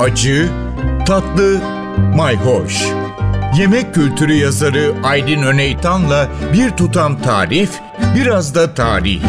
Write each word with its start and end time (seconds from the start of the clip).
acı, 0.00 0.48
tatlı, 1.06 1.60
mayhoş. 2.16 2.86
Yemek 3.58 3.94
kültürü 3.94 4.32
yazarı 4.32 4.94
Aydın 5.04 5.42
Öneytan'la 5.42 6.28
bir 6.52 6.70
tutam 6.70 7.22
tarif, 7.22 7.70
biraz 8.16 8.54
da 8.54 8.74
tarih. 8.74 9.22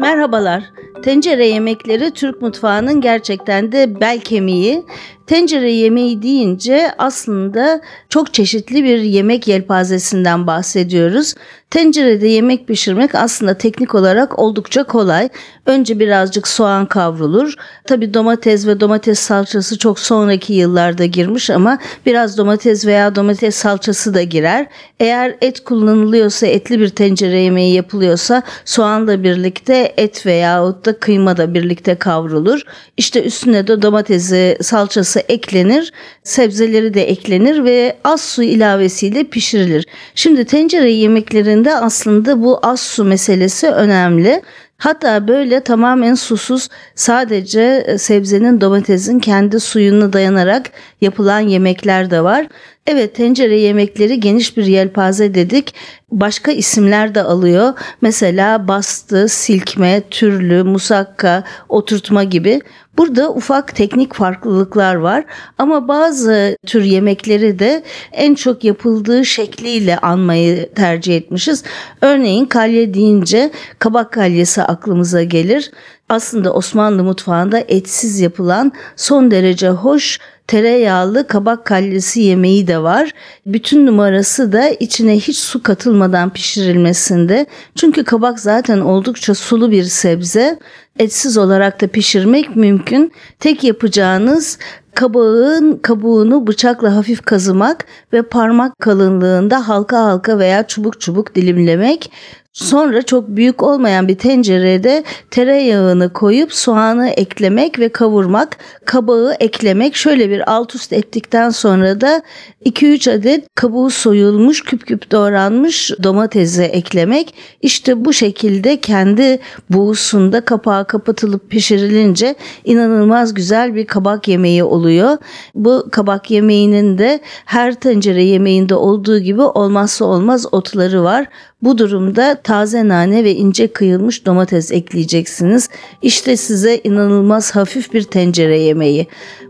Merhabalar. 0.00 0.62
Tencere 1.04 1.46
yemekleri 1.46 2.10
Türk 2.10 2.42
mutfağının 2.42 3.00
gerçekten 3.00 3.72
de 3.72 4.00
bel 4.00 4.20
kemiği. 4.20 4.84
Tencere 5.26 5.72
yemeği 5.72 6.22
deyince 6.22 6.90
aslında 6.98 7.80
çok 8.08 8.34
çeşitli 8.34 8.84
bir 8.84 8.98
yemek 8.98 9.48
yelpazesinden 9.48 10.46
bahsediyoruz. 10.46 11.34
Tencerede 11.70 12.28
yemek 12.28 12.68
pişirmek 12.68 13.14
aslında 13.14 13.58
teknik 13.58 13.94
olarak 13.94 14.38
oldukça 14.38 14.84
kolay. 14.84 15.28
Önce 15.66 15.98
birazcık 16.00 16.48
soğan 16.48 16.86
kavrulur. 16.86 17.54
Tabi 17.86 18.14
domates 18.14 18.66
ve 18.66 18.80
domates 18.80 19.18
salçası 19.18 19.78
çok 19.78 19.98
sonraki 19.98 20.52
yıllarda 20.52 21.04
girmiş 21.04 21.50
ama 21.50 21.78
biraz 22.06 22.38
domates 22.38 22.86
veya 22.86 23.14
domates 23.14 23.54
salçası 23.54 24.14
da 24.14 24.22
girer. 24.22 24.66
Eğer 25.00 25.36
et 25.40 25.64
kullanılıyorsa 25.64 26.46
etli 26.46 26.80
bir 26.80 26.88
tencere 26.88 27.40
yemeği 27.40 27.74
yapılıyorsa 27.74 28.42
soğanla 28.64 29.22
birlikte 29.22 29.94
et 29.96 30.26
veya 30.26 30.64
da 30.84 30.98
kıyma 30.98 31.36
da 31.36 31.54
birlikte 31.54 31.94
kavrulur. 31.94 32.60
İşte 32.96 33.22
üstüne 33.22 33.66
de 33.66 33.82
domatesi 33.82 34.58
salçası 34.62 35.13
eklenir, 35.20 35.92
sebzeleri 36.22 36.94
de 36.94 37.02
eklenir 37.02 37.64
ve 37.64 37.96
az 38.04 38.20
su 38.20 38.42
ilavesiyle 38.42 39.24
pişirilir. 39.24 39.86
Şimdi 40.14 40.44
tencere 40.44 40.92
yemeklerinde 40.92 41.74
aslında 41.74 42.42
bu 42.42 42.58
az 42.62 42.80
su 42.80 43.04
meselesi 43.04 43.68
önemli. 43.68 44.42
Hatta 44.78 45.28
böyle 45.28 45.60
tamamen 45.60 46.14
susuz 46.14 46.68
sadece 46.94 47.84
e, 47.86 47.98
sebzenin 47.98 48.60
domatesin 48.60 49.18
kendi 49.18 49.60
suyuna 49.60 50.12
dayanarak 50.12 50.70
yapılan 51.00 51.40
yemekler 51.40 52.10
de 52.10 52.24
var. 52.24 52.46
Evet 52.86 53.14
tencere 53.14 53.60
yemekleri 53.60 54.20
geniş 54.20 54.56
bir 54.56 54.66
yelpaze 54.66 55.34
dedik. 55.34 55.74
Başka 56.12 56.52
isimler 56.52 57.14
de 57.14 57.22
alıyor. 57.22 57.72
Mesela 58.00 58.68
bastı, 58.68 59.28
silkme, 59.28 60.02
türlü, 60.10 60.62
musakka, 60.62 61.44
oturtma 61.68 62.24
gibi. 62.24 62.60
Burada 62.98 63.30
ufak 63.30 63.76
teknik 63.76 64.14
farklılıklar 64.14 64.94
var 64.94 65.24
ama 65.58 65.88
bazı 65.88 66.56
tür 66.66 66.82
yemekleri 66.82 67.58
de 67.58 67.82
en 68.12 68.34
çok 68.34 68.64
yapıldığı 68.64 69.24
şekliyle 69.24 69.98
anmayı 69.98 70.74
tercih 70.74 71.16
etmişiz. 71.16 71.62
Örneğin 72.00 72.46
kalye 72.46 72.94
deyince 72.94 73.50
kabak 73.78 74.12
kalyesi 74.12 74.62
aklımıza 74.62 75.22
gelir. 75.22 75.70
Aslında 76.08 76.52
Osmanlı 76.52 77.04
mutfağında 77.04 77.58
etsiz 77.58 78.20
yapılan 78.20 78.72
son 78.96 79.30
derece 79.30 79.68
hoş 79.68 80.18
tereyağlı 80.46 81.26
kabak 81.26 81.64
kallesi 81.64 82.20
yemeği 82.20 82.66
de 82.66 82.82
var. 82.82 83.10
Bütün 83.46 83.86
numarası 83.86 84.52
da 84.52 84.68
içine 84.68 85.16
hiç 85.16 85.36
su 85.36 85.62
katılmadan 85.62 86.30
pişirilmesinde. 86.30 87.46
Çünkü 87.74 88.04
kabak 88.04 88.40
zaten 88.40 88.80
oldukça 88.80 89.34
sulu 89.34 89.70
bir 89.70 89.84
sebze. 89.84 90.58
Etsiz 90.98 91.38
olarak 91.38 91.80
da 91.80 91.86
pişirmek 91.86 92.56
mümkün. 92.56 93.12
Tek 93.40 93.64
yapacağınız 93.64 94.58
kabağın 94.94 95.76
kabuğunu 95.82 96.46
bıçakla 96.46 96.96
hafif 96.96 97.22
kazımak 97.22 97.86
ve 98.12 98.22
parmak 98.22 98.80
kalınlığında 98.80 99.68
halka 99.68 99.98
halka 99.98 100.38
veya 100.38 100.66
çubuk 100.66 101.00
çubuk 101.00 101.34
dilimlemek. 101.34 102.10
Sonra 102.54 103.02
çok 103.02 103.28
büyük 103.28 103.62
olmayan 103.62 104.08
bir 104.08 104.18
tencerede 104.18 105.04
tereyağını 105.30 106.12
koyup 106.12 106.52
soğanı 106.54 107.08
eklemek 107.08 107.78
ve 107.78 107.88
kavurmak, 107.88 108.56
kabağı 108.84 109.34
eklemek. 109.40 109.96
Şöyle 109.96 110.30
bir 110.30 110.52
alt 110.52 110.74
üst 110.74 110.92
ettikten 110.92 111.50
sonra 111.50 112.00
da 112.00 112.22
2-3 112.66 113.18
adet 113.18 113.54
kabuğu 113.54 113.90
soyulmuş, 113.90 114.64
küp 114.64 114.86
küp 114.86 115.10
doğranmış 115.10 115.90
domatesi 116.02 116.62
eklemek. 116.62 117.34
İşte 117.62 118.04
bu 118.04 118.12
şekilde 118.12 118.80
kendi 118.80 119.38
buğusunda 119.70 120.40
kapağı 120.40 120.86
kapatılıp 120.86 121.50
pişirilince 121.50 122.34
inanılmaz 122.64 123.34
güzel 123.34 123.74
bir 123.74 123.86
kabak 123.86 124.28
yemeği 124.28 124.64
oluyor. 124.64 125.18
Bu 125.54 125.88
kabak 125.92 126.30
yemeğinin 126.30 126.98
de 126.98 127.20
her 127.44 127.74
tencere 127.74 128.24
yemeğinde 128.24 128.74
olduğu 128.74 129.18
gibi 129.18 129.42
olmazsa 129.42 130.04
olmaz 130.04 130.46
otları 130.52 131.02
var. 131.02 131.26
Bu 131.64 131.78
durumda 131.78 132.40
taze 132.42 132.88
nane 132.88 133.24
ve 133.24 133.34
ince 133.34 133.72
kıyılmış 133.72 134.26
domates 134.26 134.72
ekleyeceksiniz. 134.72 135.68
İşte 136.02 136.36
size 136.36 136.80
inanılmaz 136.84 137.56
hafif 137.56 137.92
bir 137.92 138.02
tencere 138.02 138.58
yemeği. 138.58 139.06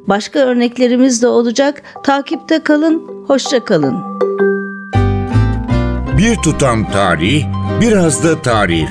Başka 0.06 0.38
örneklerimiz 0.38 1.22
de 1.22 1.26
olacak. 1.26 1.82
Takipte 2.04 2.62
kalın, 2.62 3.02
hoşça 3.26 3.64
kalın. 3.64 3.94
Bir 6.18 6.36
tutam 6.36 6.90
tarih, 6.90 7.44
biraz 7.80 8.24
da 8.24 8.42
tarif. 8.42 8.90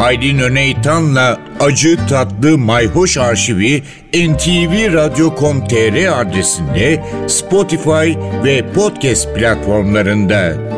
Aydın 0.00 0.38
Öneytan'la 0.38 1.38
Acı 1.60 2.06
Tatlı 2.06 2.58
Mayhoş 2.58 3.18
Arşivi 3.18 3.82
ntvradio.com.tr 4.14 6.20
adresinde 6.20 7.04
Spotify 7.26 8.12
ve 8.44 8.72
podcast 8.72 9.34
platformlarında. 9.34 10.69